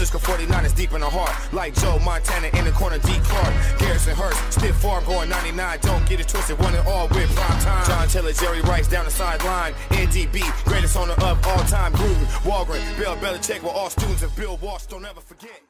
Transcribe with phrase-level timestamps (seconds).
[0.00, 1.52] Francisco 49 is deep in the heart.
[1.52, 3.12] Like Joe Montana in the corner, D.
[3.22, 3.52] Clark.
[3.78, 5.78] Garrison Hearst, stiff farm going 99.
[5.82, 7.86] Don't get it twisted, one and all with prime time.
[7.86, 9.74] John Taylor, Jerry Rice down the sideline.
[9.90, 11.92] NDB, greatest owner of all time.
[11.92, 14.86] Gruden, Holmgren, Bill Belichick were all students of Bill Walsh.
[14.86, 15.60] Don't ever forget.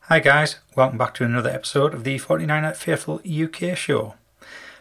[0.00, 4.14] Hi guys, welcome back to another episode of the 49er Faithful UK show.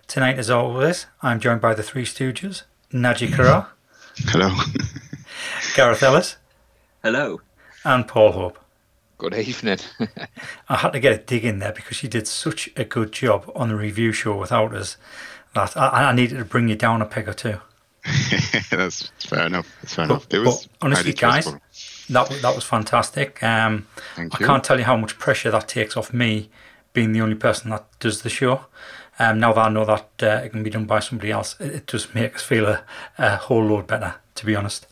[0.08, 3.68] Tonight, as always, I'm joined by the Three Stooges, Naji Carrar,
[4.30, 4.50] Hello.
[5.76, 6.38] Gareth Ellis,
[7.04, 7.42] Hello.
[7.86, 8.58] and Paul Hope.
[9.22, 9.78] Good evening.
[10.70, 13.52] I had to get a dig in there because you did such a good job
[13.54, 14.98] on the review show without us
[15.54, 17.60] that I, I needed to bring you down a peg or two.
[18.72, 19.68] That's fair enough.
[19.84, 20.28] That's fair But- enough.
[20.32, 21.46] It was honestly, guys.
[22.10, 23.44] That that was fantastic.
[23.44, 23.86] Um,
[24.18, 26.50] I can't tell you how much pressure that takes off me,
[26.94, 28.66] being the only person that does the show.
[29.20, 31.76] Um, now that I know that uh, it can be done by somebody else, it,
[31.76, 32.84] it does make us feel a,
[33.20, 34.88] a whole load better, to be honest.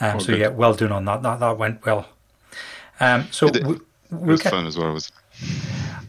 [0.00, 0.40] Um, so good.
[0.40, 1.22] yeah, well done on that.
[1.22, 2.08] That that went well.
[3.00, 4.92] Um, so It we, we'll was get, fun as well.
[4.92, 5.10] Was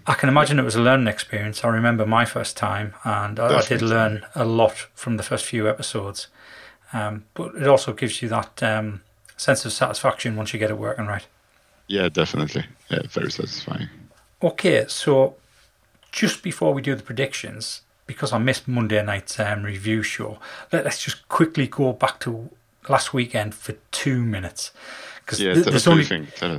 [0.05, 1.63] I can imagine it was a learning experience.
[1.63, 5.45] I remember my first time, and I, I did learn a lot from the first
[5.45, 6.27] few episodes.
[6.93, 9.01] Um, but it also gives you that um,
[9.37, 11.25] sense of satisfaction once you get it working right.
[11.87, 12.65] yeah, definitely.
[12.89, 13.87] Yeah, very satisfying.
[14.43, 15.35] Okay, so
[16.11, 20.39] just before we do the predictions, because I missed Monday night's um, review show,
[20.71, 22.49] let, us just quickly go back to
[22.89, 24.71] last weekend for two minutes.
[25.31, 26.03] Because Yeah, us there's only.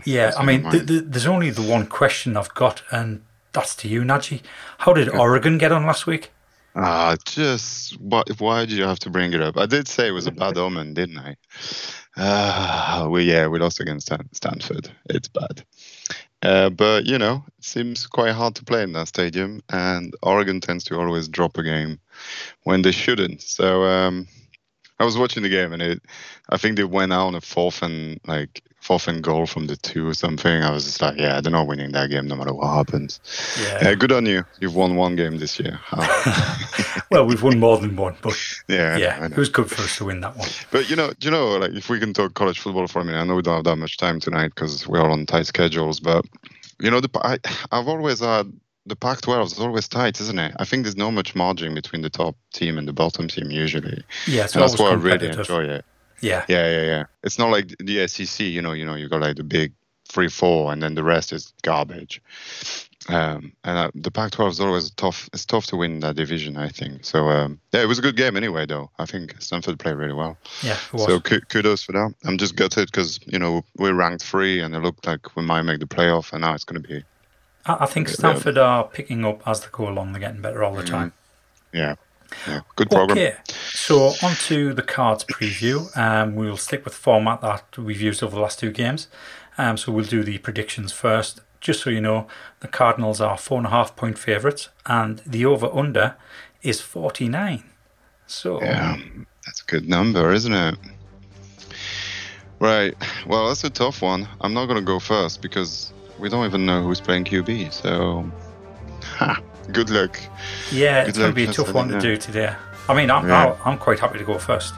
[0.05, 3.89] Yeah, I mean, th- th- there's only the one question I've got, and that's to
[3.89, 4.41] you, Naji.
[4.79, 6.31] How did Oregon get on last week?
[6.75, 9.59] Ah, just why, why did you have to bring it up?
[9.59, 11.37] I did say it was a bad omen, didn't I?
[12.17, 14.91] Ah, we yeah, we lost against Stan- Stanford.
[15.11, 15.65] It's bad.
[16.41, 20.61] Uh, but you know, it seems quite hard to play in that stadium, and Oregon
[20.61, 22.01] tends to always drop a game
[22.63, 23.43] when they shouldn't.
[23.43, 24.27] So um,
[25.03, 26.01] I was watching the game, and it,
[26.51, 29.75] I think they went out on a fourth and like fourth and goal from the
[29.75, 30.63] two or something.
[30.63, 33.19] I was just like, yeah, they're not winning that game no matter what happens.
[33.61, 33.89] Yeah.
[33.89, 34.45] Uh, good on you.
[34.61, 35.81] You've won one game this year.
[37.11, 38.35] Well, we've won more than one, but
[38.69, 39.35] yeah, I know, yeah, I know.
[39.35, 40.49] it was good for us to win that one.
[40.71, 43.05] But you know, do you know, like if we can talk college football for a
[43.05, 45.45] minute, I know we don't have that much time tonight because we're all on tight
[45.45, 46.01] schedules.
[46.01, 46.25] But
[46.81, 47.39] you know, the I,
[47.71, 48.51] I've always had
[48.87, 50.55] the Pac-12 is always tight, isn't it?
[50.59, 54.03] I think there's not much margin between the top team and the bottom team usually,
[54.27, 55.85] Yeah, and that's why I really enjoy it.
[56.21, 57.05] Yeah, Yeah, yeah, yeah.
[57.25, 59.73] It's not like the SEC, you know, you know, you got like the big
[60.09, 62.21] three, four, and then the rest is garbage.
[63.09, 65.29] Um, and uh, the Pac-12 is always tough.
[65.33, 67.05] It's tough to win that division, I think.
[67.05, 68.91] So um, yeah, it was a good game anyway, though.
[68.99, 70.37] I think Stanford played really well.
[70.63, 70.77] yeah.
[70.97, 72.15] So ku- kudos for that.
[72.25, 75.63] I'm just gutted because you know we're ranked three, and it looked like we might
[75.63, 77.03] make the playoff, and now it's going to be
[77.67, 80.13] I, I think Stanford are picking up as they go along.
[80.13, 81.13] They're getting better all the time.
[81.73, 81.95] yeah,
[82.47, 83.19] yeah, good program.
[83.19, 83.37] Okay,
[83.73, 85.95] so on to the cards preview.
[85.97, 89.09] Um, we'll stick with the format that we've used over the last two games.
[89.59, 91.41] Um, so we'll do the predictions first.
[91.61, 92.27] Just so you know,
[92.61, 96.17] the Cardinals are four and a half point favourites, and the over under
[96.63, 97.63] is 49.
[98.27, 98.97] So, Yeah,
[99.45, 100.77] that's a good number, isn't it?
[102.59, 102.95] Right.
[103.27, 104.29] Well, that's a tough one.
[104.41, 107.73] I'm not going to go first because we don't even know who's playing QB.
[107.73, 108.25] So,
[109.19, 109.41] ha,
[109.73, 110.19] good luck.
[110.71, 112.55] yeah, Good it's going to be a tough one to do today.
[112.89, 113.57] I mean, I'm, Yeah.
[113.65, 114.75] I'm quite happy to go first.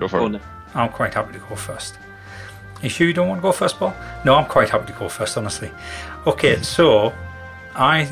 [0.00, 0.30] Go for Oh, it.
[0.30, 0.40] no.
[0.74, 1.94] I'm quite happy to go first.
[2.82, 3.94] You sure you don't want to go first, Paul?
[4.24, 5.70] No, I'm quite happy to go first, honestly.
[6.26, 7.12] Okay, so
[7.74, 8.08] I,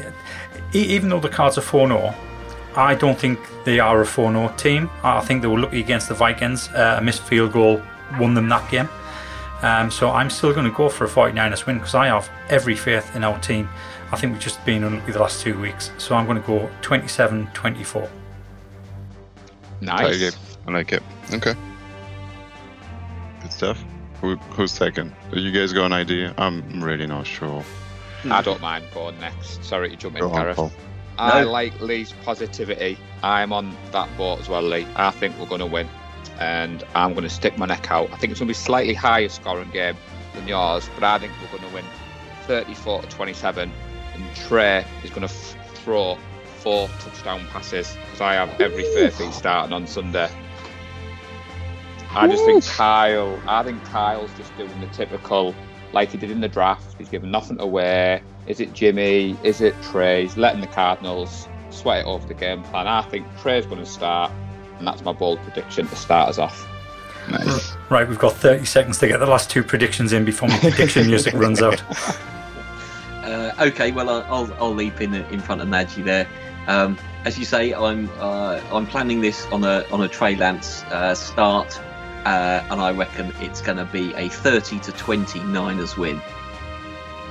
[0.74, 2.14] e- even though the cards are 4 0,
[2.76, 4.90] I don't think they are a 4 0 team.
[5.02, 6.68] I think they were lucky against the Vikings.
[6.68, 7.82] Uh, a missed field goal
[8.20, 8.88] won them that game.
[9.62, 12.76] Um, so I'm still going to go for a 49ers win because I have every
[12.76, 13.68] faith in our team.
[14.12, 15.90] I think we've just been unlucky the last two weeks.
[15.98, 18.08] So I'm going to go 27 24.
[19.80, 20.36] Nice.
[20.66, 21.02] I like it.
[21.32, 21.54] Okay.
[23.42, 23.84] Good stuff.
[24.20, 25.14] Who, who's second?
[25.32, 26.34] Do you guys got an idea?
[26.38, 27.64] I'm really not sure.
[28.30, 29.62] I don't mind going next.
[29.64, 30.56] Sorry to jump in, Go Gareth.
[30.56, 30.72] Paul.
[31.18, 32.98] I like Lee's positivity.
[33.22, 34.86] I'm on that boat as well, Lee.
[34.96, 35.88] I think we're going to win,
[36.38, 38.10] and I'm going to stick my neck out.
[38.12, 39.96] I think it's going to be slightly higher scoring game
[40.34, 41.84] than yours, but I think we're going to win
[42.46, 43.72] 34 to 27.
[44.14, 46.16] And Trey is going to f- throw
[46.58, 50.28] four touchdown passes because I have every faith he's starting on Sunday.
[52.10, 53.38] I just think Kyle.
[53.46, 55.54] I think Kyle's just doing the typical,
[55.92, 56.96] like he did in the draft.
[56.98, 58.22] He's giving nothing away.
[58.46, 59.36] Is it Jimmy?
[59.42, 60.22] Is it Trey?
[60.22, 62.86] He's letting the Cardinals sweat it over the game plan.
[62.86, 64.32] I think Trey's going to start,
[64.78, 66.66] and that's my bold prediction to start us off.
[67.30, 67.74] Nice.
[67.88, 71.06] Right, we've got 30 seconds to get the last two predictions in before my prediction
[71.08, 71.82] music runs out.
[73.24, 76.28] Uh, okay, well, I'll, I'll, I'll leap in in front of Nadji there.
[76.68, 80.84] Um, as you say, I'm uh, I'm planning this on a on a Trey Lance
[80.84, 81.78] uh, start,
[82.24, 86.20] uh, and I reckon it's going to be a 30 to 20 Niners win.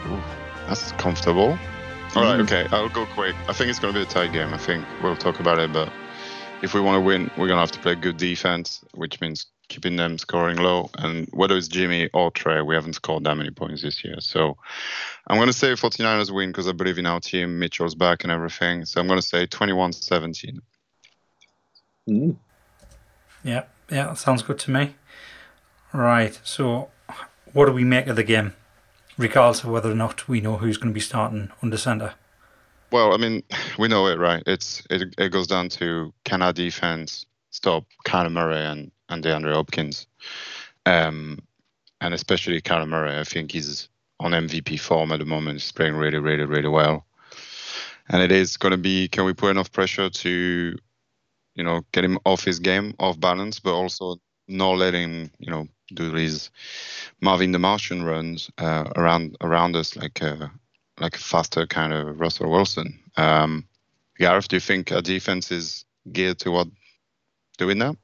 [0.07, 0.21] Ooh,
[0.67, 1.57] that's comfortable.
[2.15, 3.35] All right, okay, I'll go quick.
[3.49, 4.53] I think it's going to be a tight game.
[4.53, 5.91] I think we'll talk about it, but
[6.65, 9.45] if we want to win, we're going to have to play good defense, which means
[9.69, 10.89] keeping them scoring low.
[10.97, 14.15] And whether it's Jimmy or Trey, we haven't scored that many points this year.
[14.19, 14.57] So
[15.27, 17.59] I'm going to say 49ers win because I believe in our team.
[17.59, 18.83] Mitchell's back and everything.
[18.85, 20.59] So I'm going to say 21 17.
[22.09, 22.35] Mm.
[23.43, 24.95] Yeah, yeah, that sounds good to me.
[25.93, 26.89] Right, so
[27.53, 28.53] what do we make of the game,
[29.17, 32.15] regardless of whether or not we know who's going to be starting under centre?
[32.95, 33.43] Well, I mean,
[33.77, 34.41] we know it, right?
[34.47, 39.53] It's it, it goes down to can our defense stop Kyler Murray and, and DeAndre
[39.53, 40.07] Hopkins,
[40.85, 41.39] um,
[41.99, 43.19] and especially Kyler Murray.
[43.19, 43.89] I think he's
[44.21, 45.59] on MVP form at the moment.
[45.59, 47.05] He's playing really, really, really well,
[48.07, 50.77] and it is going to be can we put enough pressure to,
[51.55, 54.15] you know, get him off his game, off balance, but also
[54.47, 56.49] not let him, you know, do these
[57.19, 60.49] Marvin the Martian runs uh, around around us like a
[60.99, 62.99] like a faster kind of Russell Wilson.
[63.17, 63.67] Um,
[64.17, 66.67] Gareth, do you think our defense is geared to what
[67.57, 67.95] doing that?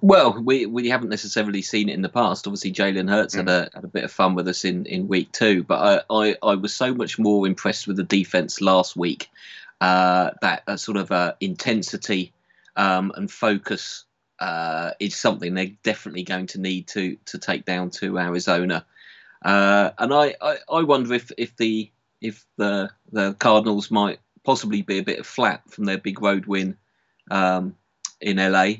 [0.00, 2.46] Well, we we haven't necessarily seen it in the past.
[2.46, 5.32] Obviously, Jalen Hurts had a had a bit of fun with us in, in week
[5.32, 9.28] two, but I, I, I was so much more impressed with the defense last week.
[9.80, 12.32] Uh, that uh, sort of uh, intensity
[12.76, 14.04] um, and focus
[14.38, 18.84] uh, is something they're definitely going to need to to take down to Arizona.
[19.42, 21.90] Uh, and I, I, I wonder if, if the
[22.20, 26.76] if the the Cardinals might possibly be a bit flat from their big road win
[27.30, 27.76] um,
[28.20, 28.72] in LA.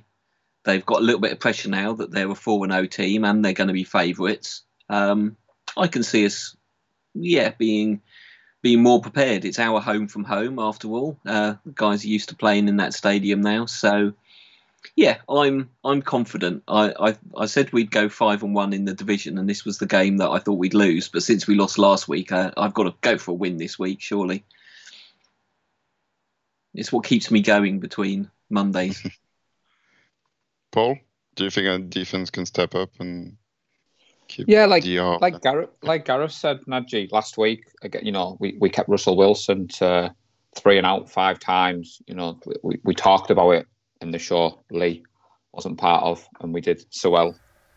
[0.65, 3.25] They've got a little bit of pressure now that they're a four and zero team
[3.25, 4.62] and they're going to be favourites.
[4.89, 5.37] Um,
[5.77, 6.57] I can see us,
[7.15, 8.03] yeah, being
[8.63, 9.47] being more prepared.
[9.47, 11.19] It's our home from home after all.
[11.25, 14.13] Uh, guys are used to playing in that stadium now, so
[14.97, 16.62] yeah, I'm I'm confident.
[16.69, 19.79] I, I I said we'd go five and one in the division, and this was
[19.79, 21.09] the game that I thought we'd lose.
[21.09, 23.79] But since we lost last week, uh, I've got to go for a win this
[23.79, 24.00] week.
[24.00, 24.44] Surely,
[26.75, 29.06] it's what keeps me going between Mondays.
[30.73, 30.99] Paul,
[31.35, 33.37] do you think our defense can step up and
[34.29, 35.19] keep Yeah, like DR?
[35.21, 37.65] like Gareth like Gareth said, Nadji last week.
[37.82, 40.15] Again, you know, we, we kept Russell Wilson to
[40.55, 42.00] three and out five times.
[42.06, 43.67] You know, we, we talked about it
[44.00, 44.62] in the show.
[44.70, 45.05] Lee
[45.52, 47.35] wasn't part of, and we did so well.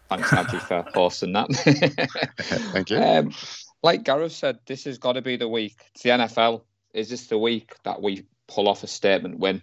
[0.09, 1.49] Thanks, Nadji, for hosting that.
[2.73, 2.97] Thank you.
[2.97, 3.33] Um,
[3.81, 5.75] like Gareth said, this has got to be the week.
[5.93, 6.61] It's the NFL.
[6.93, 9.61] Is this the week that we pull off a statement win?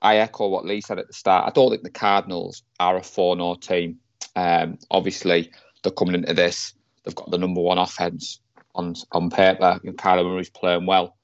[0.00, 1.46] I echo what Lee said at the start.
[1.46, 3.98] I don't think the Cardinals are a 4 0 team.
[4.34, 5.50] Um, obviously,
[5.82, 6.74] they're coming into this.
[7.04, 8.40] They've got the number one offense
[8.74, 9.80] on on paper.
[9.82, 11.16] You know, Kyler Murray's playing well.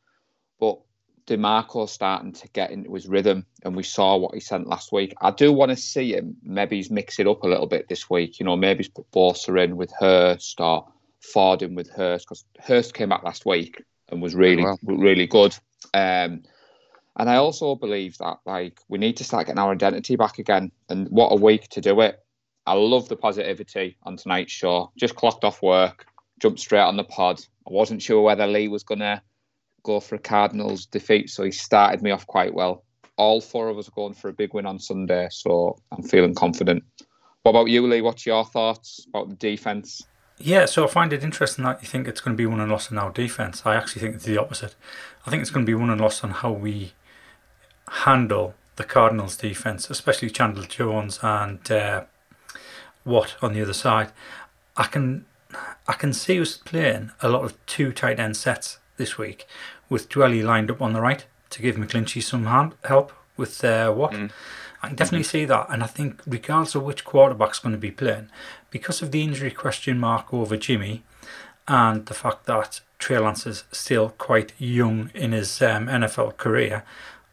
[1.28, 4.92] But DeMeco's starting to get into his rhythm, and we saw what he sent last
[4.92, 5.14] week.
[5.20, 6.36] I do want to see him.
[6.42, 8.38] Maybe he's mix it up a little bit this week.
[8.38, 10.88] You know, maybe he's put Bosa in with Hurst or
[11.20, 15.54] Ford in with Hurst because Hurst came back last week and was really, really good.
[15.94, 16.42] Um,
[17.16, 20.70] and I also believe that like we need to start getting our identity back again.
[20.88, 22.18] And what a week to do it!
[22.66, 24.92] I love the positivity on tonight's show.
[24.96, 26.06] Just clocked off work,
[26.40, 27.40] jumped straight on the pod.
[27.66, 29.22] I wasn't sure whether Lee was gonna
[29.82, 32.84] go for a Cardinals defeat, so he started me off quite well.
[33.16, 36.34] All four of us are going for a big win on Sunday, so I'm feeling
[36.34, 36.84] confident.
[37.42, 38.00] What about you, Lee?
[38.00, 40.06] What's your thoughts about the defense?
[40.38, 42.70] Yeah, so I find it interesting that you think it's going to be won and
[42.70, 43.62] lost on our defense.
[43.64, 44.76] I actually think it's the opposite.
[45.26, 46.92] I think it's going to be won and lost on how we
[47.88, 52.04] handle the Cardinals' defense, especially Chandler Jones and uh,
[53.04, 54.12] Watt on the other side.
[54.76, 55.26] I can
[55.88, 59.46] I can see us playing a lot of two tight end sets this week
[59.88, 63.92] with Dwelley lined up on the right to give McGlinchey some hand, help with uh,
[63.96, 64.14] Watt.
[64.80, 67.90] I can definitely see that, and I think regardless of which quarterback's going to be
[67.90, 68.28] playing,
[68.70, 71.02] because of the injury question mark over Jimmy,
[71.66, 76.84] and the fact that Trey Lance is still quite young in his um, NFL career,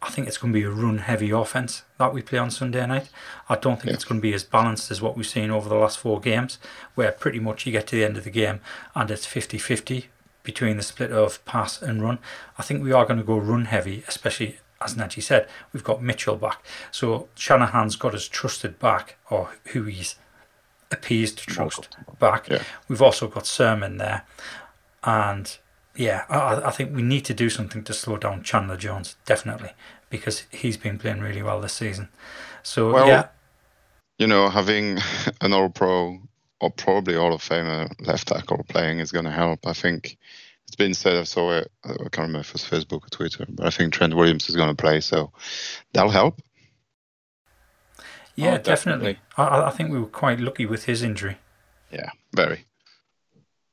[0.02, 3.10] I think it's going to be a run-heavy offense that we play on Sunday night.
[3.50, 3.94] I don't think Yeah.
[3.94, 6.58] it's going to be as balanced as what we've seen over the last four games,
[6.96, 8.60] where pretty much you get to the end of the game
[8.94, 10.06] and it's 50-50
[10.46, 12.20] between the split of pass and run.
[12.58, 16.36] I think we are going to go run-heavy, especially as Najee said, we've got Mitchell
[16.36, 16.64] back.
[16.92, 20.16] So Shanahan's got his trusted back, or who he's
[20.92, 22.50] appeased to trust back.
[22.50, 22.64] Yeah.
[22.88, 24.26] We've also got Sermon there.
[25.04, 25.58] And
[25.96, 29.72] yeah, I, I think we need to do something to slow down Chandler Jones, definitely,
[30.10, 32.10] because he's been playing really well this season.
[32.64, 33.28] So Well, yeah,
[34.18, 35.00] you know, having
[35.42, 36.20] an All Pro
[36.62, 39.68] or probably Hall of Famer left tackle playing is going to help.
[39.68, 40.18] I think
[40.68, 41.18] it's been said.
[41.18, 41.72] I saw it.
[41.84, 44.56] I can't remember if it was Facebook or Twitter, but I think Trent Williams is
[44.56, 45.32] going to play, so
[45.94, 46.42] that'll help.
[48.36, 49.14] yeah, Oh, definitely.
[49.14, 49.20] definitely.
[49.38, 51.38] I, I think we were quite lucky with his injury.
[51.92, 52.66] Yeah, very.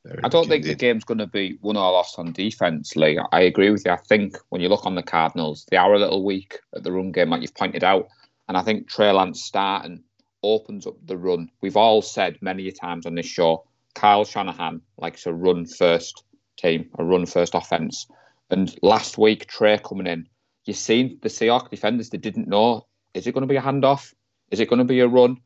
[0.04, 2.96] Very I don't weak think the game's going to be won or lost on defence,
[2.96, 3.20] Lee.
[3.30, 3.92] I agree with you.
[3.92, 6.90] I think when you look on the Cardinals, they are a little weak at the
[6.92, 8.08] run game, like you've pointed out.
[8.48, 10.02] And I think Trey Lance starting
[10.42, 11.50] opens up the run.
[11.61, 16.25] We've all said many a times on this show, Kyle Shanahan likes a run first
[16.56, 18.06] team, a run first offense.
[18.50, 20.28] And last week, Trey coming in,
[20.64, 24.14] you've seen the Seahawks defenders, they didn't know is it going to be a handoff?
[24.50, 25.37] Is it going to be a run?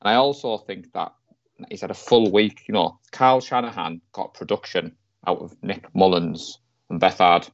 [0.00, 1.12] And I also think that
[1.68, 2.62] he's had a full week.
[2.68, 4.94] You know, Kyle Shanahan got production
[5.26, 6.58] out of Nick Mullens
[6.88, 7.50] and Beathard.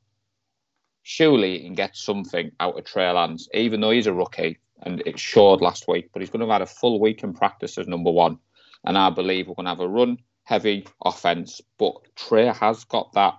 [1.05, 5.03] Surely he can get something out of Trey Lance, even though he's a rookie and
[5.07, 6.11] it showed last week.
[6.13, 8.39] But he's going to have had a full week in practice as number one.
[8.85, 11.61] And I believe we're going to have a run heavy offense.
[11.79, 13.39] But Trey has got that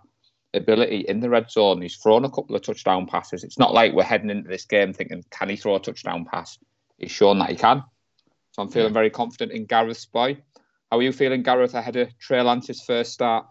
[0.54, 1.82] ability in the red zone.
[1.82, 3.44] He's thrown a couple of touchdown passes.
[3.44, 6.58] It's not like we're heading into this game thinking, can he throw a touchdown pass?
[6.98, 7.84] He's shown that he can.
[8.52, 10.38] So I'm feeling very confident in Gareth's boy.
[10.92, 13.48] How are you feeling, Gareth, ahead of Trey Lance's first start?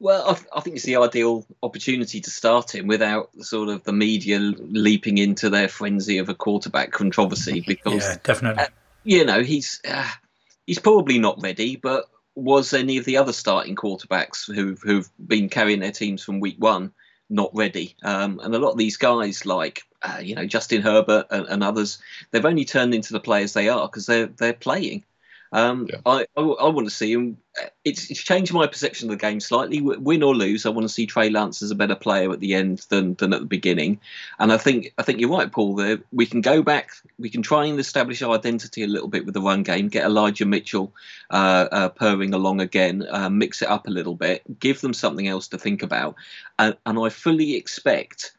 [0.00, 3.82] Well, I, th- I think it's the ideal opportunity to start him without sort of
[3.82, 8.64] the media leaping into their frenzy of a quarterback controversy because Yeah, definitely.
[9.04, 10.08] you know he's uh,
[10.66, 11.76] he's probably not ready.
[11.76, 12.04] But
[12.36, 16.56] was any of the other starting quarterbacks who've who've been carrying their teams from week
[16.58, 16.92] one
[17.28, 17.96] not ready?
[18.04, 21.64] Um, and a lot of these guys, like uh, you know Justin Herbert and, and
[21.64, 21.98] others,
[22.30, 25.02] they've only turned into the players they are because they're they're playing.
[25.52, 26.00] Um, Yeah.
[26.04, 27.38] I, I, I want to see him.
[27.84, 29.80] It's, it's changed my perception of the game slightly.
[29.80, 32.54] Win or lose, I want to see Trey Lance as a better player at the
[32.54, 34.00] end than, than at the beginning.
[34.38, 35.74] And I think I think you're right, Paul.
[35.74, 36.90] There we can go back.
[37.18, 39.88] We can try and establish our identity a little bit with the run game.
[39.88, 40.92] Get Elijah Mitchell
[41.30, 43.06] uh, uh, purring along again.
[43.08, 44.60] Uh, mix it up a little bit.
[44.60, 46.14] Give them something else to think about.
[46.58, 48.32] And, and I fully expect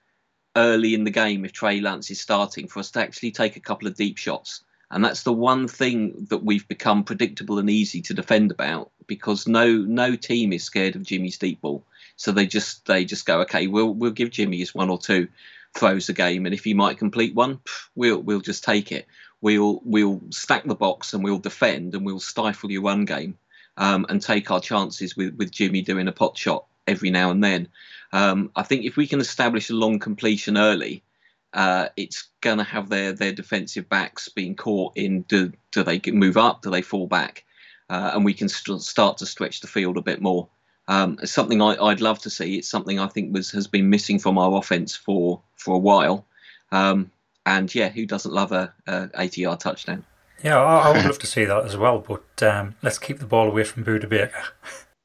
[0.56, 3.62] early in the game, if Trey Lance is starting, for us to actually take a
[3.62, 4.64] couple of deep shots.
[4.92, 9.48] And that's the one thing that we've become predictable and easy to defend about because
[9.48, 11.84] no no team is scared of Jimmy's deep ball.
[12.16, 15.28] So they just they just go, okay, we'll we'll give Jimmy his one or two
[15.76, 17.60] throws a game, and if he might complete one,
[17.96, 19.08] we'll we'll just take it.
[19.42, 23.38] We'll we'll stack the box and we'll defend and we'll stifle your run game
[23.78, 27.44] um, and take our chances with with Jimmy doing a pot shot every now and
[27.44, 27.68] then.
[28.12, 31.04] Um, I think if we can establish a long completion early,
[31.54, 36.02] uh, it's going to have their their defensive backs being caught in do do they
[36.12, 37.44] move up, do they fall back,
[37.90, 40.48] uh, and we can st- start to stretch the field a bit more.
[40.88, 42.58] Um, it's something I, I'd love to see.
[42.58, 46.26] It's something I think was has been missing from our offense for for a while.
[46.72, 47.12] Um,
[47.46, 50.06] and yeah, who doesn't love a, a 80 yard touchdown?
[50.44, 53.26] Yeah, I, I would love to see that as well, but um, let's keep the
[53.26, 54.44] ball away from Budda Baker.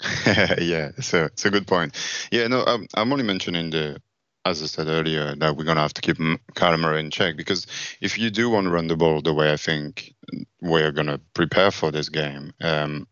[0.62, 1.96] yeah, so it's a good point.
[2.30, 4.00] Yeah, no, I'm, I'm only mentioning the,
[4.44, 6.38] as I said earlier, that we're gonna have to keep M-
[6.96, 7.66] in check because
[8.00, 10.14] if you do want to run the ball the way I think
[10.60, 13.06] we're gonna prepare for this game, um,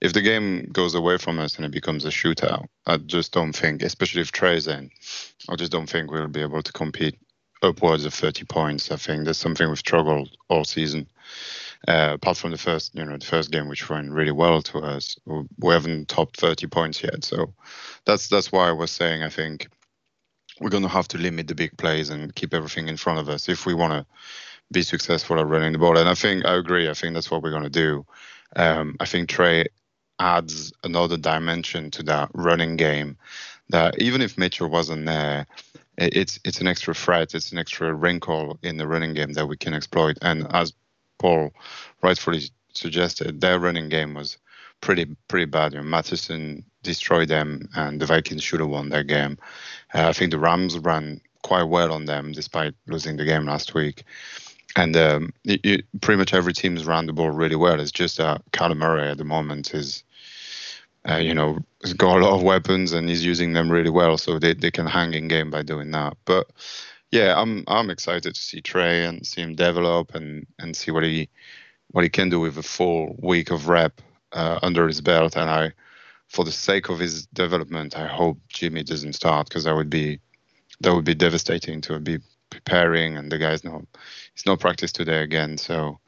[0.00, 3.54] if the game goes away from us and it becomes a shootout, I just don't
[3.54, 4.90] think, especially if Trey's in,
[5.48, 7.18] I just don't think we'll be able to compete
[7.62, 8.90] upwards of 30 points.
[8.90, 11.08] I think that's something we've struggled all season.
[11.88, 14.78] Uh, apart from the first, you know, the first game, which went really well to
[14.78, 17.24] us, we haven't topped 30 points yet.
[17.24, 17.54] So
[18.04, 19.68] that's that's why I was saying I think
[20.60, 23.28] we're going to have to limit the big plays and keep everything in front of
[23.28, 24.06] us if we want to
[24.72, 25.96] be successful at running the ball.
[25.98, 26.88] And I think I agree.
[26.88, 28.06] I think that's what we're going to do.
[28.56, 29.66] Um, I think Trey
[30.18, 33.16] adds another dimension to that running game.
[33.68, 35.46] That even if Mitchell wasn't there,
[35.98, 37.34] it's it's an extra threat.
[37.34, 40.18] It's an extra wrinkle in the running game that we can exploit.
[40.22, 40.72] And as
[41.18, 41.52] Paul
[42.02, 42.42] rightfully
[42.74, 44.38] suggested, their running game was
[44.80, 45.72] pretty pretty bad.
[45.72, 49.38] You know, Mattison destroyed them, and the Vikings should have won that game.
[49.94, 53.74] Uh, I think the Rams ran quite well on them despite losing the game last
[53.74, 54.04] week.
[54.74, 57.80] And um, it, it, pretty much every team's ran the ball really well.
[57.80, 60.02] It's just that Kyler Murray at the moment is,
[61.08, 64.18] uh, you know, has got a lot of weapons and he's using them really well,
[64.18, 66.16] so they, they can hang in game by doing that.
[66.24, 66.50] But
[67.10, 71.04] yeah, I'm I'm excited to see Trey and see him develop and, and see what
[71.04, 71.28] he
[71.92, 74.02] what he can do with a full week of rep
[74.32, 75.36] uh, under his belt.
[75.36, 75.72] And I,
[76.28, 80.20] for the sake of his development, I hope Jimmy doesn't start because that would be
[80.80, 82.18] that would be devastating to be
[82.50, 83.82] preparing and the guy's not
[84.34, 85.58] he's not practice today again.
[85.58, 85.98] So,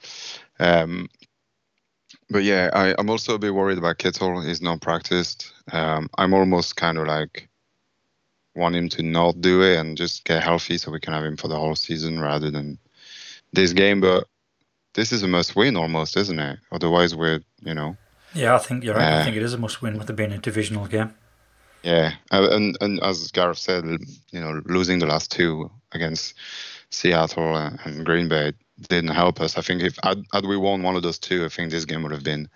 [0.58, 1.08] um,
[2.30, 4.40] but yeah, I, I'm also a bit worried about Kittle.
[4.42, 5.52] He's not practiced.
[5.72, 7.48] Um, I'm almost kind of like
[8.54, 11.36] want him to not do it and just get healthy so we can have him
[11.36, 12.78] for the whole season rather than
[13.52, 14.00] this game.
[14.00, 14.26] But
[14.94, 16.58] this is a must win almost, isn't it?
[16.72, 17.96] Otherwise, we're you know
[18.32, 19.12] Yeah, I think you're right.
[19.12, 21.14] I Uh, think it is a must win with it being a divisional game.
[21.82, 23.84] Yeah, uh, and and as Gareth said,
[24.32, 26.34] you know, losing the last two against
[26.90, 28.52] Seattle and Green Bay
[28.88, 29.56] didn't help us.
[29.56, 32.02] I think if had, had we won one of those two, I think this game
[32.02, 32.48] would have been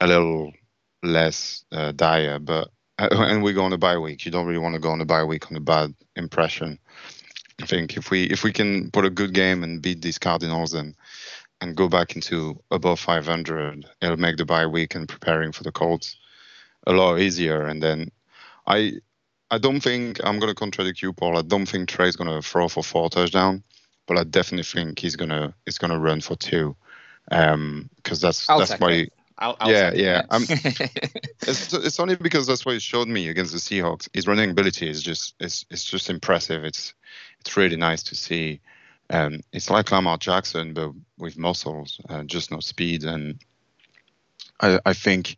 [0.00, 0.52] a little
[1.02, 2.38] less uh, dire.
[2.38, 4.24] But uh, and we go on a bye week.
[4.26, 6.78] You don't really want to go on a bye week on a bad impression.
[7.62, 10.74] I think if we if we can put a good game and beat these Cardinals
[10.74, 10.94] and
[11.62, 15.70] and go back into above 500, it'll make the bye week and preparing for the
[15.72, 16.16] Colts
[16.86, 17.62] a lot easier.
[17.66, 18.10] And then
[18.66, 18.94] I
[19.50, 21.38] I don't think I'm going to contradict you, Paul.
[21.38, 23.62] I don't think Trey's going to throw for four touchdowns,
[24.06, 26.74] but I definitely think he's going to he's to run for two,
[27.28, 29.06] because um, that's I'll that's why.
[29.38, 30.22] I'll, I'll yeah, yeah.
[30.30, 34.08] it's it's only because that's what he showed me against the Seahawks.
[34.12, 36.64] His running ability is just it's it's just impressive.
[36.64, 36.94] It's
[37.40, 38.60] it's really nice to see.
[39.12, 43.04] Um, it's like Lamar Jackson, but with muscles, uh, just no speed.
[43.04, 43.38] And
[44.60, 45.36] I I think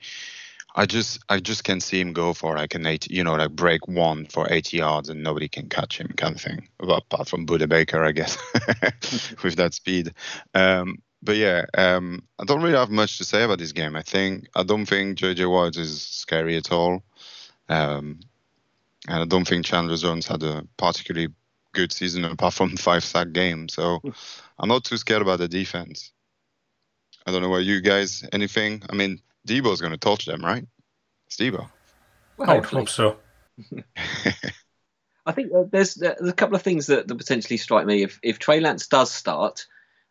[0.76, 3.50] I just I just can see him go for like an eight, you know, like
[3.50, 6.68] break one for 80 yards and nobody can catch him, kind of thing.
[6.78, 8.38] Well, apart from Budda Baker, I guess,
[9.42, 10.14] with that speed.
[10.54, 13.96] Um, but yeah, um, I don't really have much to say about this game.
[13.96, 17.02] I think I don't think JJ Watt is scary at all,
[17.68, 18.20] um,
[19.08, 21.32] and I don't think Chandler Jones had a particularly
[21.74, 23.68] good season apart from five sack game.
[23.68, 24.00] So
[24.58, 26.12] I'm not too scared about the defense.
[27.26, 28.26] I don't know what you guys.
[28.32, 28.82] Anything?
[28.88, 30.66] I mean, Deebo's going to torch them, right?
[31.26, 31.68] It's Deebo.
[32.36, 32.80] Well, I would hopefully.
[32.82, 33.16] hope so.
[35.26, 38.02] I think uh, there's, there's a couple of things that, that potentially strike me.
[38.02, 39.66] If if Trey Lance does start,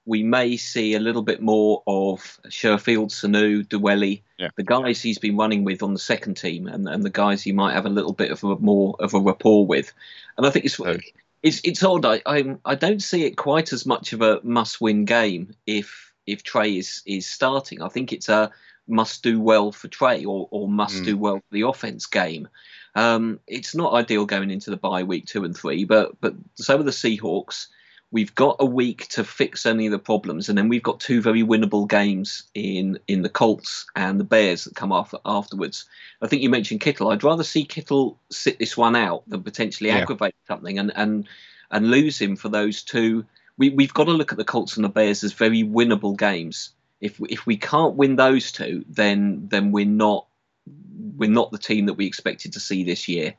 [0.05, 4.49] we may see a little bit more of Sherfield, Sanu, Dwelley, Yeah.
[4.57, 7.51] the guys he's been running with on the second team, and, and the guys he
[7.51, 9.93] might have a little bit of a more of a rapport with.
[10.37, 11.03] And I think it's Right.
[11.43, 12.05] It's it's odd.
[12.05, 16.41] I I'm, I don't see it quite as much of a must-win game if if
[16.43, 17.81] Trey is is starting.
[17.81, 18.51] I think it's a
[18.87, 21.05] must do well for Trey or or must Mm.
[21.05, 22.47] do well for the offense game.
[22.95, 26.79] Um, it's not ideal going into the bye week two and three, but but so
[26.79, 27.67] are the Seahawks.
[28.13, 31.19] We've got a week to fix any of the problems, and then we've got two
[31.19, 35.85] very winnable games in in the Colts and the Bears that come after afterwards.
[36.21, 37.09] I think you mentioned Kittle.
[37.09, 39.97] I'd rather see Kittle sit this one out than potentially Yeah.
[39.97, 41.27] aggravate something and and
[41.71, 43.25] and lose him for those two.
[43.57, 46.69] We we've got to look at the Colts and the Bears as very winnable games.
[47.01, 50.27] If we, if we can't win those two, then then we're not
[50.65, 53.35] we're not the team that we expected to see this year.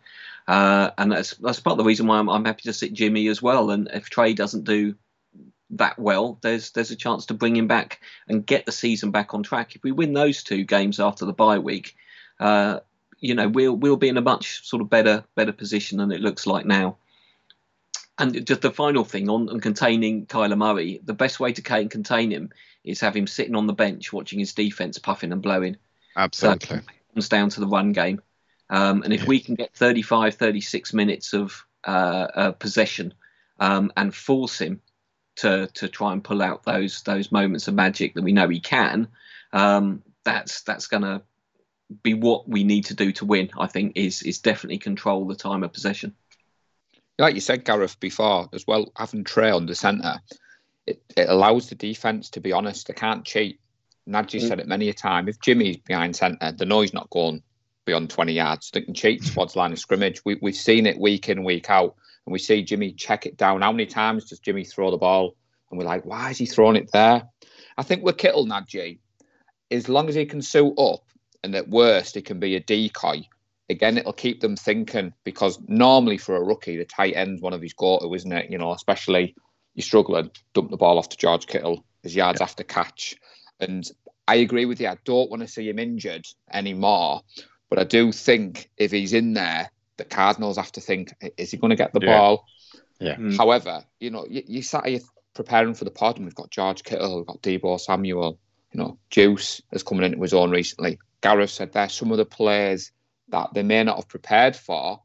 [0.46, 3.28] Uh, and that's that's part of the reason why I'm, I'm happy to sit Jimmy
[3.28, 3.70] as well.
[3.70, 4.94] And if Trey doesn't do
[5.70, 9.32] that well, there's there's a chance to bring him back and get the season back
[9.32, 9.74] on track.
[9.74, 11.96] If we win those two games after the bye week,
[12.40, 12.80] uh,
[13.20, 16.20] you know we'll we'll be in a much sort of better better position than it
[16.20, 16.98] looks like now.
[18.16, 22.30] And just the final thing on, on containing Kyler Murray, the best way to contain
[22.30, 22.50] him
[22.84, 25.78] is have him sitting on the bench watching his defense puffing and blowing
[26.16, 26.80] Absolutely.
[27.14, 28.20] Comes down to the run game.
[28.70, 29.28] Um, and if Yeah.
[29.28, 33.14] we can get 35, 36 minutes of uh, uh, possession
[33.60, 34.80] um, and force him
[35.36, 38.60] to to try and pull out those those moments of magic that we know he
[38.60, 39.08] can,
[39.52, 41.22] um, that's that's going to
[42.02, 43.50] be what we need to do to win.
[43.58, 46.14] I think is is definitely control the time of possession.
[47.18, 50.20] like you said, Gareth, before as well, having Trey on the centre,
[50.86, 52.86] it, it allows the defence to be honest.
[52.86, 53.60] They can't cheat.
[54.08, 54.48] Nadji Mm.
[54.48, 55.28] said it many a time.
[55.28, 57.42] If Jimmy's behind centre, the noise not going
[57.84, 58.70] beyond 20 yards.
[58.70, 60.24] They can cheat towards line of scrimmage.
[60.24, 61.94] We, we've seen it week in, week out.
[62.26, 63.62] And we see Jimmy check it down.
[63.62, 65.36] How many times does Jimmy throw the ball?
[65.70, 67.28] And we're like, why is he throwing it there?
[67.76, 68.98] I think with Kittle, Nadji,
[69.70, 71.04] as long as he can suit up
[71.42, 73.26] and at worst, it can be a decoy
[73.68, 77.62] again, it'll keep them thinking because normally for a rookie, the tight end's one of
[77.62, 78.50] his go-to, isn't it?
[78.50, 79.34] You know, especially
[79.74, 83.16] you're struggling, dump the ball off to George Kittle, his yards after catch.
[83.60, 83.88] And
[84.26, 84.88] I agree with you.
[84.88, 87.22] I don't want to see him injured anymore,
[87.70, 91.56] but I do think if he's in there, the Cardinals have to think: is he
[91.56, 92.18] going to get the Yeah.
[92.18, 92.46] ball?
[93.00, 93.16] Yeah.
[93.16, 93.36] Mm.
[93.36, 95.00] However, you know, you, you sat here
[95.34, 98.38] preparing for the pod, and we've got George Kittle, we've got Deebo Samuel,
[98.72, 100.98] you know, Juice is coming into his own recently.
[101.20, 102.92] Gareth said there's some of the players
[103.28, 105.00] that they may not have prepared for.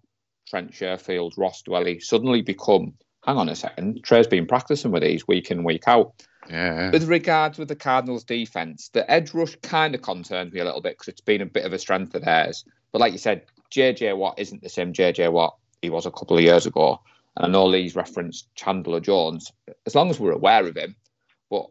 [0.48, 2.94] Trent Sherfield, Ross Dwelley suddenly become.
[3.26, 6.14] Hang on a second, Trey's been practicing with these week in, week out.
[6.50, 6.90] Yeah.
[6.92, 10.82] With regards with the Cardinals' defense, the edge rush kind of concerns me a little
[10.82, 12.66] bit because it's been a bit of a strength of theirs.
[12.92, 16.38] But like you said, JJ Watt isn't the same JJ Watt he was a couple
[16.38, 17.00] of years ago.
[17.36, 19.52] And I know Lee's referenced Chandler Jones.
[19.86, 20.96] As long as we're aware of him,
[21.50, 21.68] but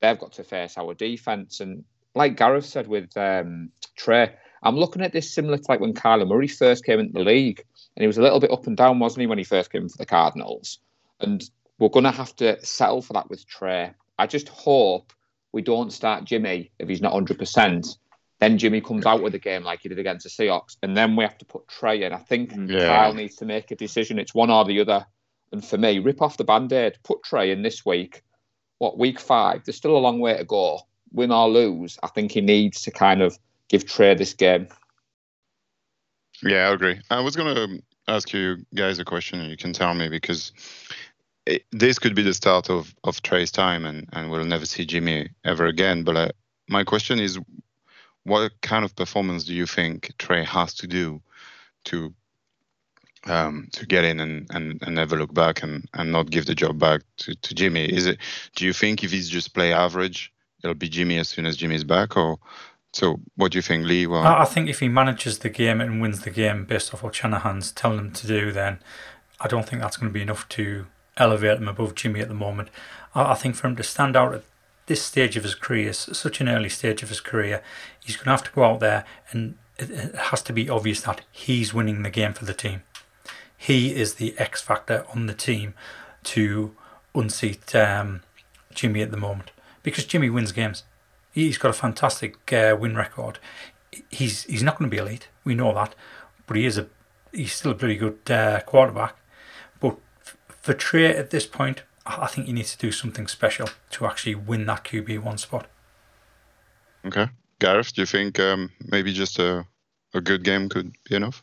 [0.00, 1.60] they've got to face our defense.
[1.60, 5.94] And like Gareth said with um, Trey, I'm looking at this similar to like when
[5.94, 7.64] Kyler Murray first came into the league,
[7.96, 9.88] and he was a little bit up and down, wasn't he, when he first came
[9.88, 10.78] for the Cardinals?
[11.20, 13.92] And we're going to have to settle for that with Trey.
[14.18, 15.12] I just hope
[15.52, 17.96] we don't start Jimmy if he's not 100%.
[18.40, 21.14] Then Jimmy comes out with a game like he did against the Seahawks, and then
[21.14, 22.12] we have to put Trey in.
[22.12, 22.68] I think mm.
[22.68, 22.86] Yeah.
[22.86, 24.18] Kyle needs to make a decision.
[24.18, 25.06] It's one or the other.
[25.52, 28.22] And for me, rip off the band aid, put Trey in this week.
[28.78, 29.64] What, week five?
[29.64, 30.80] There's still a long way to go.
[31.12, 34.66] Win or lose, I think he needs to kind of give Trey this game.
[36.42, 37.00] Yeah, I agree.
[37.10, 40.52] I was going to ask you guys a question, and you can tell me because
[41.72, 45.30] this could be the start of, of Trey's time, and, and we'll never see Jimmy
[45.44, 46.04] ever again.
[46.04, 46.28] But uh,
[46.68, 47.38] my question is,
[48.24, 51.20] what kind of performance do you think Trey has to do
[51.84, 52.14] to
[53.24, 56.56] um, to get in and, and, and never look back and, and not give the
[56.56, 57.84] job back to, to Jimmy?
[57.84, 58.18] Is it?
[58.56, 61.84] Do you think if he's just play average, it'll be Jimmy as soon as Jimmy's
[61.84, 62.38] back, or
[62.92, 63.20] so?
[63.36, 64.06] What do you think, Lee?
[64.06, 67.02] Well, I I think if he manages the game and wins the game based off
[67.02, 68.78] what Shanahan's telling him to do, then
[69.40, 72.34] I don't think that's going to be enough to elevate him above Jimmy at the
[72.34, 72.68] moment.
[73.14, 74.44] I, I think for him to stand out at
[74.86, 77.62] this stage of his career, such an early stage of his career,
[78.04, 81.02] he's going to have to go out there and it, it has to be obvious
[81.02, 82.82] that he's winning the game for the team.
[83.56, 85.74] He is the X factor on the team
[86.24, 86.74] to
[87.14, 88.22] unseat um,
[88.74, 90.82] Jimmy at the moment because Jimmy wins games.
[91.32, 93.38] He's got a fantastic uh, win record.
[94.10, 95.28] He's he's not going to be elite.
[95.44, 95.94] We know that,
[96.46, 96.88] but he is a
[97.32, 99.16] he's still a pretty good uh, quarterback.
[99.80, 99.96] But
[100.62, 104.06] for Trey at this point, I I think you need to do something special to
[104.06, 105.66] actually win that QB one spot.
[107.04, 109.66] okay, Gareth, do you think um, maybe just a
[110.14, 111.42] a good game could be enough?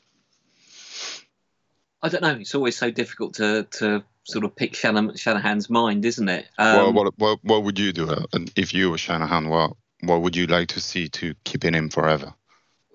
[2.02, 2.38] I don't know.
[2.40, 6.48] It's always so difficult to to sort of pick Shanahan, Shanahan's mind, isn't it?
[6.58, 9.50] Um, well, what, what what would you do uh, and if you were Shanahan?
[9.50, 12.34] What what would you like to see to keep in him forever?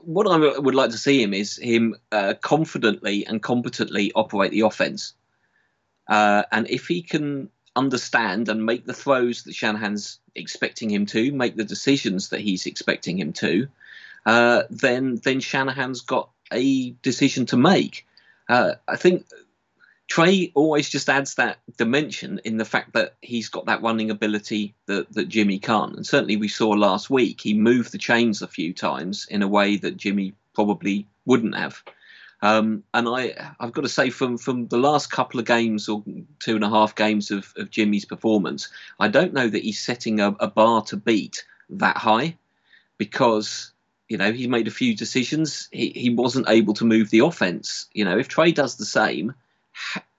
[0.07, 4.61] what I would like to see him is him uh, confidently and competently operate the
[4.61, 5.15] offense.
[6.09, 11.33] Uh, and if he can understand and make the throws that Shanahan's expecting him to,
[11.33, 13.69] make the decisions that he's expecting him to,
[14.27, 18.07] uh, then then Shanahan's got a decision to make.
[18.49, 19.27] Uh, I think
[20.07, 24.75] Trey always just adds that dimension in the fact that he's got that running ability
[24.87, 25.97] that, that Jimmy can't.
[25.97, 29.49] And certainly we saw last week he moved the chains a few times in a
[29.49, 31.83] way that Jimmy probably wouldn't have.
[32.45, 36.05] Um, and I, I've got to say, from from the last couple of games or
[36.41, 38.69] two and a half games of, of Jimmy's performance,
[39.01, 42.37] I don't know that he's setting a, a bar to beat that high,
[42.99, 43.73] because
[44.11, 45.71] you know he made a few decisions.
[45.73, 47.89] He he wasn't able to move the offense.
[47.95, 49.33] You know, if Trey does the same,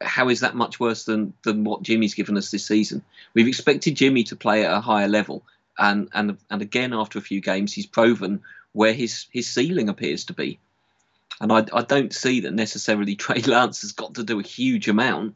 [0.01, 3.03] how is that much worse than than what Jimmy's given us this season?
[3.35, 5.43] We've expected Jimmy to play at a higher level,
[5.77, 10.25] and and and again after a few games, he's proven where his his ceiling appears
[10.25, 10.59] to be.
[11.41, 14.88] And I, I don't see that necessarily Trey Lance has got to do a huge
[14.88, 15.36] amount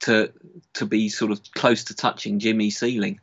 [0.00, 0.32] to
[0.74, 3.20] to be sort of close to touching Jimmy's ceiling.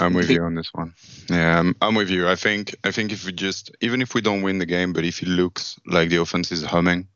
[0.00, 0.94] I'm with you on this one.
[1.28, 2.28] Yeah, I'm, I'm with you.
[2.28, 5.04] I think I think if we just even if we don't win the game, but
[5.04, 7.08] if it looks like the offense is humming,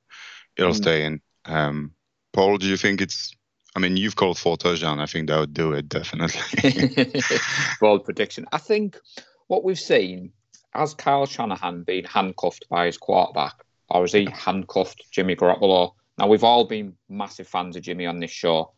[0.56, 0.76] it'll Mm.
[0.76, 1.20] stay in.
[1.46, 1.92] Um,
[2.32, 3.34] Paul, do you think it's?
[3.76, 5.00] I mean, you've called for touchdown.
[5.00, 6.40] I think that would do it definitely.
[7.80, 8.46] Bold prediction.
[8.52, 8.98] I think
[9.46, 10.32] what we've seen
[10.72, 15.92] has Kyle Shanahan been handcuffed by his quarterback, or has he handcuffed Jimmy Garoppolo?
[16.18, 18.72] Now we've all been massive fans of Jimmy on this show.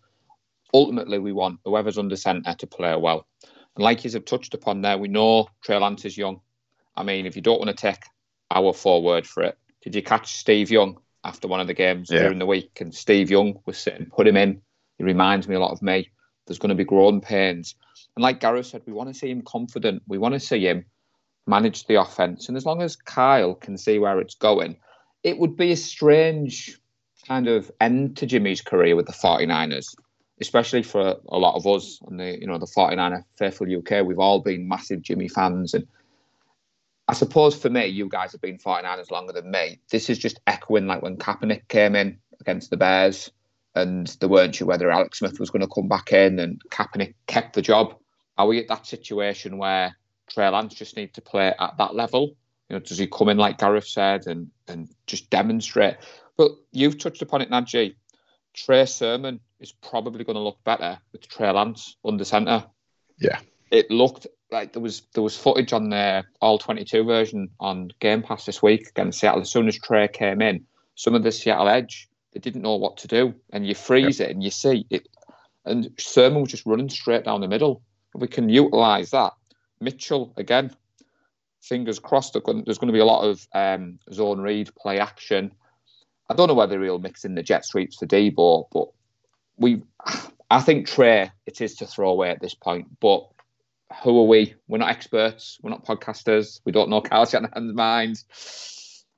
[0.75, 3.27] Ultimately, we want whoever's under centre to play well.
[3.77, 6.41] And like you have touched upon there, we know Trey Lance is young.
[6.97, 8.03] I mean, if you don't want to take
[8.51, 12.21] our forward for it, did you catch Steve Young after one of the games Yeah.
[12.23, 12.81] during the week?
[12.81, 14.61] And Steve Young was sitting, put him in.
[14.99, 16.11] He reminds me a lot of me.
[16.47, 17.75] There's going to be growing pains.
[18.17, 20.03] And like Gareth said, we want to see him confident.
[20.09, 20.87] We want to see him
[21.47, 22.49] manage the offense.
[22.49, 24.77] And as long as Kyle can see where it's going,
[25.27, 26.79] it would be a strange
[27.27, 29.97] kind of end to Jimmy's career with the 49ers,
[30.41, 34.07] especially for a lot of us on the, you know, the 49er faithful UK.
[34.07, 35.75] We've all been massive Jimmy fans.
[35.75, 35.85] And
[37.09, 39.81] I suppose for me, you guys have been 49ers longer than me.
[39.91, 43.29] This is just echoing like when Kaepernick came in against the Bears
[43.75, 47.15] and they weren't sure whether Alex Smith was going to come back in and Kaepernick
[47.27, 47.97] kept the job.
[48.39, 49.97] Are we at that situation where
[50.31, 52.37] Trey Lance just needs to play at that level?
[52.69, 55.97] You know, does he come in like Gareth said and and just demonstrate?
[56.37, 57.95] But you've touched upon it, Najee.
[58.55, 62.65] Trey Sermon is probably going to look better with Trey Lance under centre.
[63.19, 63.39] Yeah.
[63.71, 68.23] It looked like there was there was footage on the all 22 version on Game
[68.23, 69.43] Pass this week against Seattle.
[69.43, 72.99] As soon as Trey came in, some of the Seattle edge they didn't know what
[72.99, 75.09] to do, and you freeze it and you see it.
[75.65, 77.83] And Sermon was just running straight down the middle.
[78.15, 79.33] If we can utilise that,
[79.81, 80.71] Mitchell again.
[81.69, 82.35] Fingers crossed.
[82.35, 85.53] There's going to be a lot of um, zone read, play action.
[86.29, 88.89] I don't know whether he'll mix in the jet sweeps for Deebo, but
[89.57, 89.83] we.
[90.49, 92.87] I think Trey it is to throw away at this point.
[93.01, 93.27] But
[94.03, 94.55] who are we?
[94.69, 95.59] We're not experts.
[95.61, 96.61] We're not podcasters.
[96.65, 98.23] We don't know Kyle Shanahan's mind.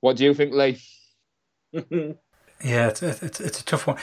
[0.01, 0.81] What do you think, Lee?
[2.65, 3.97] Yeah, it's, it's, it's a tough one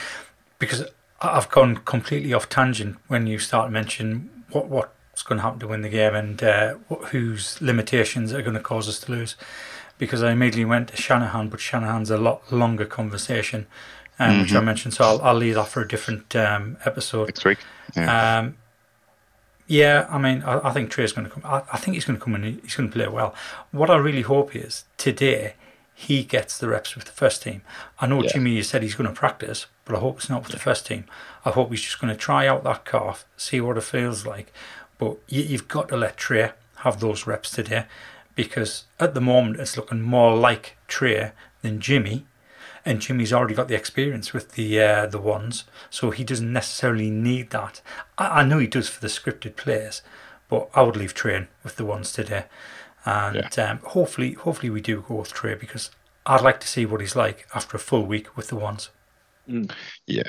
[0.58, 0.84] because
[1.20, 5.58] I've gone completely off tangent when you start mentioning mention what what's going to happen
[5.58, 6.74] to win the game and uh,
[7.06, 9.34] whose limitations are going to cause us to lose.
[9.96, 13.66] because I immediately went to Shanahan, but Shanahan's a lot longer conversation,
[14.18, 14.92] um, which I mentioned.
[14.92, 17.28] So I'll, I'll leave that for a different um, episode.
[17.28, 17.60] Next week.
[17.96, 18.38] Yeah.
[18.40, 18.58] Um,
[19.66, 21.42] yeah, I mean, I, I think Trey's going to come.
[21.46, 23.34] I, I think he's going to come and he's going to play well.
[23.70, 25.54] What I really hope is today
[25.94, 27.62] he gets the reps with the first team.
[27.98, 28.32] I know Yeah.
[28.34, 30.84] Jimmy you said he's going to practice, but I hope it's not with the first
[30.86, 31.06] team.
[31.46, 34.52] I hope he's just going to try out that calf, see what it feels like.
[34.98, 37.86] But you, you've got to let Trey have those reps today
[38.34, 41.32] because at the moment it's looking more like Trey
[41.62, 42.26] than Jimmy.
[42.84, 47.10] And Jimmy's already got the experience with the uh, the ones, so he doesn't necessarily
[47.10, 47.82] need that.
[48.16, 50.02] I, I know he does for the scripted players,
[50.48, 52.44] but I would leave Trey with the ones today,
[53.04, 55.90] and um, hopefully, hopefully we do go with Trey because
[56.26, 58.90] I'd like to see what he's like after a full week with the ones.
[60.06, 60.28] yeah.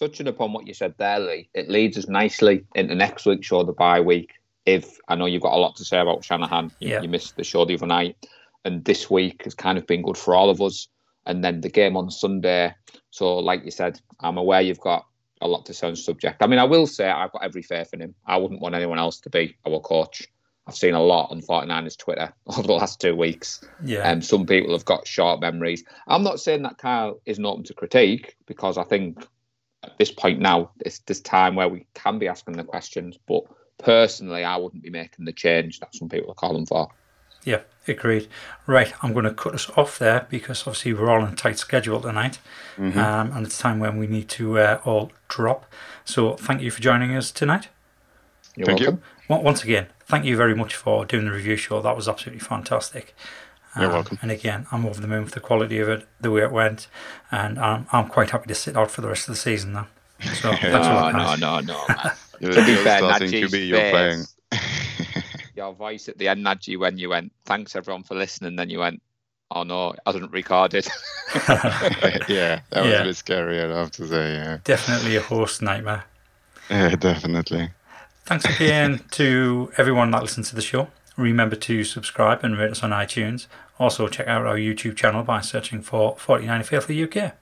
[0.00, 3.62] Touching upon what you said there, Lee, it leads us nicely into next week's show,
[3.62, 4.30] the bye week.
[4.66, 7.02] If I know you've got a lot to say about Shanahan, you, Yeah.
[7.02, 8.16] you missed the show the other night,
[8.64, 10.88] and this week has kind of been good for all of us.
[11.26, 12.74] And then the game on Sunday.
[13.10, 15.04] So, like you said, I'm aware you've got
[15.42, 16.42] a lot to say on the subject.
[16.42, 18.14] I mean, I will say I've got every faith in him.
[18.26, 20.26] I wouldn't want anyone else to be our coach.
[20.66, 23.62] I've seen a lot on 49ers Twitter over the last two weeks.
[23.84, 25.84] Yeah, Um, some people have got short memories.
[26.06, 29.26] I'm not saying that Kyle isn't open to critique because I think
[29.82, 33.18] at this point now, it's this time where we can be asking the questions.
[33.26, 33.44] But
[33.78, 36.88] personally, I wouldn't be making the change that some people are calling for.
[37.44, 38.28] yeah, agreed.
[38.66, 41.58] Right, I'm going to cut us off there because obviously we're all on a tight
[41.58, 42.38] schedule tonight,
[42.78, 45.64] um, and it's time when we need to uh, all drop.
[46.04, 47.68] So, thank you for joining us tonight.
[48.56, 49.02] You're Thank welcome.
[49.28, 49.36] you.
[49.36, 51.80] Once again, thank you very much for doing the review show.
[51.80, 53.14] That was absolutely fantastic.
[53.76, 54.18] You're Um, welcome.
[54.22, 56.88] And again, I'm over the moon with the quality of it, the way it went,
[57.30, 59.86] and I'm, I'm quite happy to sit out for the rest of the season now.
[60.34, 61.40] So thanks a No, lot, no, guys.
[61.40, 62.10] no, no, man.
[62.40, 64.24] You're To be still fair, starting to be you're playing.
[65.54, 68.78] Your voice at the end, Najee, when you went, thanks everyone for listening, then you
[68.78, 69.02] went,
[69.50, 70.86] oh no, it hasn't recorded.
[72.28, 73.00] yeah, that was Yeah.
[73.00, 74.34] a bit scary, I'd have to say.
[74.34, 76.04] Yeah, Definitely a host nightmare.
[76.70, 77.70] yeah definitely.
[78.24, 80.88] Thanks again to everyone that listens to the show.
[81.16, 83.46] Remember to subscribe and rate us on iTunes.
[83.78, 87.32] Also, check out our YouTube channel by searching for 49 Faithful UK.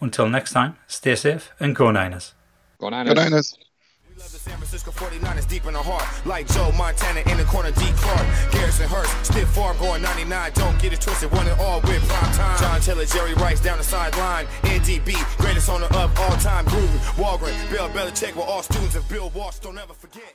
[0.00, 2.34] Until next time, stay safe and go Niners.
[2.78, 3.56] Go on, Good Niners.
[4.08, 6.04] We love the San Francisco 49ers deep in the heart.
[6.26, 7.80] Like Joe Montana in the corner, D.
[7.96, 8.52] Clark.
[8.52, 10.52] Garrison Hearst, stiff farm going 99.
[10.54, 12.58] Don't get it twisted, one and all with prime time.
[12.58, 14.46] John Taylor, Jerry Rice down the sideline.
[14.62, 16.66] NDB, greatest owner of all time.
[16.66, 19.58] Gruden, Holmgren, Bill Belichick were all students of Bill Walsh.
[19.60, 20.34] Don't ever forget.